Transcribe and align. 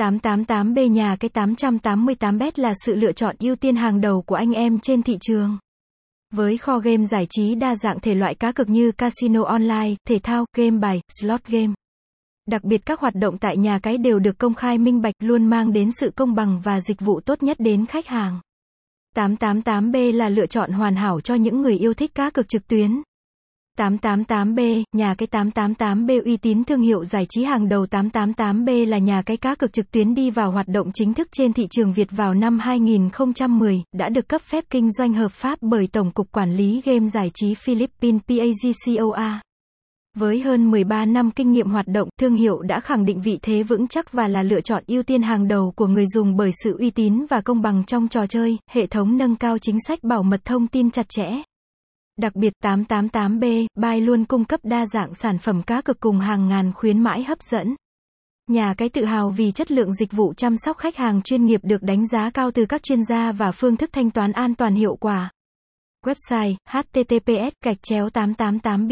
888B 0.00 0.86
nhà 0.86 1.16
cái 1.20 1.30
888bet 1.34 2.50
là 2.56 2.72
sự 2.86 2.94
lựa 2.94 3.12
chọn 3.12 3.36
ưu 3.38 3.56
tiên 3.56 3.76
hàng 3.76 4.00
đầu 4.00 4.22
của 4.22 4.34
anh 4.34 4.52
em 4.52 4.78
trên 4.78 5.02
thị 5.02 5.18
trường. 5.20 5.58
Với 6.34 6.58
kho 6.58 6.78
game 6.78 7.04
giải 7.04 7.26
trí 7.30 7.54
đa 7.54 7.76
dạng 7.76 8.00
thể 8.00 8.14
loại 8.14 8.34
cá 8.34 8.52
cược 8.52 8.68
như 8.68 8.92
casino 8.92 9.44
online, 9.44 9.94
thể 10.08 10.18
thao, 10.18 10.44
game 10.56 10.78
bài, 10.78 11.00
slot 11.20 11.44
game. 11.44 11.72
Đặc 12.46 12.64
biệt 12.64 12.86
các 12.86 13.00
hoạt 13.00 13.14
động 13.14 13.38
tại 13.38 13.56
nhà 13.56 13.78
cái 13.78 13.98
đều 13.98 14.18
được 14.18 14.38
công 14.38 14.54
khai 14.54 14.78
minh 14.78 15.02
bạch 15.02 15.14
luôn 15.22 15.46
mang 15.46 15.72
đến 15.72 15.90
sự 15.92 16.10
công 16.16 16.34
bằng 16.34 16.60
và 16.64 16.80
dịch 16.80 17.00
vụ 17.00 17.20
tốt 17.20 17.42
nhất 17.42 17.56
đến 17.60 17.86
khách 17.86 18.06
hàng. 18.06 18.40
888B 19.16 20.12
là 20.12 20.28
lựa 20.28 20.46
chọn 20.46 20.72
hoàn 20.72 20.96
hảo 20.96 21.20
cho 21.20 21.34
những 21.34 21.62
người 21.62 21.78
yêu 21.78 21.94
thích 21.94 22.14
cá 22.14 22.30
cược 22.30 22.48
trực 22.48 22.68
tuyến. 22.68 23.02
888B, 23.78 24.82
nhà 24.92 25.14
cái 25.18 25.28
888B 25.32 26.24
uy 26.24 26.36
tín 26.36 26.64
thương 26.64 26.80
hiệu 26.80 27.04
giải 27.04 27.26
trí 27.28 27.44
hàng 27.44 27.68
đầu 27.68 27.84
888B 27.84 28.88
là 28.88 28.98
nhà 28.98 29.22
cái 29.22 29.36
cá 29.36 29.54
cược 29.54 29.72
trực 29.72 29.90
tuyến 29.90 30.14
đi 30.14 30.30
vào 30.30 30.50
hoạt 30.50 30.68
động 30.68 30.90
chính 30.94 31.14
thức 31.14 31.28
trên 31.32 31.52
thị 31.52 31.66
trường 31.70 31.92
Việt 31.92 32.08
vào 32.10 32.34
năm 32.34 32.58
2010, 32.58 33.82
đã 33.92 34.08
được 34.08 34.28
cấp 34.28 34.42
phép 34.42 34.64
kinh 34.70 34.92
doanh 34.92 35.12
hợp 35.12 35.32
pháp 35.32 35.58
bởi 35.60 35.86
Tổng 35.86 36.10
cục 36.10 36.32
Quản 36.32 36.56
lý 36.56 36.82
Game 36.84 37.06
Giải 37.06 37.30
trí 37.34 37.54
Philippines 37.54 38.20
PAGCOA. 38.28 39.40
Với 40.16 40.40
hơn 40.40 40.70
13 40.70 41.04
năm 41.04 41.30
kinh 41.30 41.52
nghiệm 41.52 41.70
hoạt 41.70 41.86
động, 41.88 42.08
thương 42.20 42.34
hiệu 42.34 42.62
đã 42.62 42.80
khẳng 42.80 43.04
định 43.04 43.20
vị 43.20 43.38
thế 43.42 43.62
vững 43.62 43.88
chắc 43.88 44.12
và 44.12 44.28
là 44.28 44.42
lựa 44.42 44.60
chọn 44.60 44.82
ưu 44.86 45.02
tiên 45.02 45.22
hàng 45.22 45.48
đầu 45.48 45.72
của 45.76 45.86
người 45.86 46.04
dùng 46.14 46.36
bởi 46.36 46.50
sự 46.64 46.76
uy 46.78 46.90
tín 46.90 47.26
và 47.30 47.40
công 47.40 47.62
bằng 47.62 47.84
trong 47.84 48.08
trò 48.08 48.26
chơi, 48.26 48.58
hệ 48.70 48.86
thống 48.86 49.18
nâng 49.18 49.36
cao 49.36 49.58
chính 49.58 49.76
sách 49.88 49.98
bảo 50.02 50.22
mật 50.22 50.40
thông 50.44 50.66
tin 50.66 50.90
chặt 50.90 51.08
chẽ. 51.08 51.42
Đặc 52.20 52.36
biệt 52.36 52.52
888B, 52.62 53.66
Bay 53.74 54.00
luôn 54.00 54.24
cung 54.24 54.44
cấp 54.44 54.60
đa 54.62 54.86
dạng 54.86 55.14
sản 55.14 55.38
phẩm 55.38 55.62
cá 55.62 55.80
cực 55.80 56.00
cùng 56.00 56.20
hàng 56.20 56.48
ngàn 56.48 56.72
khuyến 56.72 57.00
mãi 57.00 57.24
hấp 57.24 57.42
dẫn. 57.42 57.76
Nhà 58.48 58.74
cái 58.74 58.88
tự 58.88 59.04
hào 59.04 59.30
vì 59.30 59.52
chất 59.52 59.70
lượng 59.70 59.94
dịch 59.94 60.12
vụ 60.12 60.34
chăm 60.34 60.56
sóc 60.56 60.78
khách 60.78 60.96
hàng 60.96 61.22
chuyên 61.22 61.44
nghiệp 61.44 61.60
được 61.62 61.82
đánh 61.82 62.08
giá 62.08 62.30
cao 62.30 62.50
từ 62.50 62.66
các 62.66 62.82
chuyên 62.82 63.04
gia 63.04 63.32
và 63.32 63.52
phương 63.52 63.76
thức 63.76 63.90
thanh 63.92 64.10
toán 64.10 64.32
an 64.32 64.54
toàn 64.54 64.74
hiệu 64.74 64.96
quả. 64.96 65.30
Website 66.06 66.54
https 66.68 67.52
gạch 67.64 67.82
chéo 67.82 68.10
888 68.10 68.88